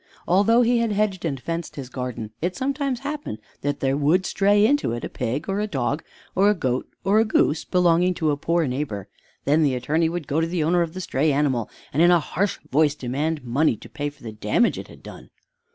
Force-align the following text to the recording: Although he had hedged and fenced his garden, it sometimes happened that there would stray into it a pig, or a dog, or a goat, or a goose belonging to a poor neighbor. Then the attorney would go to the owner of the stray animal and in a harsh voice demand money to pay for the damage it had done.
Although 0.27 0.63
he 0.63 0.79
had 0.79 0.91
hedged 0.91 1.25
and 1.25 1.39
fenced 1.39 1.75
his 1.75 1.87
garden, 1.87 2.31
it 2.41 2.55
sometimes 2.55 3.01
happened 3.01 3.37
that 3.61 3.81
there 3.81 3.95
would 3.95 4.25
stray 4.25 4.65
into 4.65 4.93
it 4.93 5.03
a 5.03 5.09
pig, 5.09 5.47
or 5.47 5.59
a 5.59 5.67
dog, 5.67 6.03
or 6.33 6.49
a 6.49 6.55
goat, 6.55 6.89
or 7.03 7.19
a 7.19 7.23
goose 7.23 7.63
belonging 7.65 8.15
to 8.15 8.31
a 8.31 8.35
poor 8.35 8.65
neighbor. 8.65 9.09
Then 9.45 9.61
the 9.61 9.75
attorney 9.75 10.09
would 10.09 10.25
go 10.25 10.41
to 10.41 10.47
the 10.47 10.63
owner 10.63 10.81
of 10.81 10.95
the 10.95 11.01
stray 11.01 11.31
animal 11.31 11.69
and 11.93 12.01
in 12.01 12.09
a 12.09 12.19
harsh 12.19 12.57
voice 12.71 12.95
demand 12.95 13.43
money 13.43 13.75
to 13.77 13.89
pay 13.89 14.09
for 14.09 14.23
the 14.23 14.31
damage 14.31 14.79
it 14.79 14.87
had 14.87 15.03
done. 15.03 15.29